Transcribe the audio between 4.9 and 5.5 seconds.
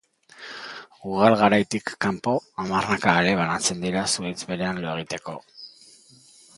egiteko.